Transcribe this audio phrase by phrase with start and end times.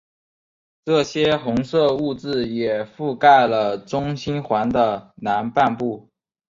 [0.83, 6.09] 这些红色物质也覆盖了中心环的南半部。